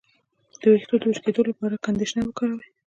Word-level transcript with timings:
د 0.61 0.61
ویښتو 0.71 0.95
د 0.99 1.03
وچ 1.09 1.17
کیدو 1.25 1.41
لپاره 1.51 1.81
کنډیشنر 1.85 2.23
وکاروئ 2.27 2.67